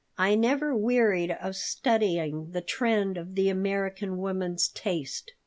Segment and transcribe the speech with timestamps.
[0.17, 5.33] I never wearied of studying the trend of the American woman's taste.